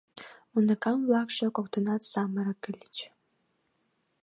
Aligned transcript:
Уныкам-влакше 0.55 1.45
коктынат 1.55 2.01
самырык 2.11 2.61
ыльыч. 2.71 2.97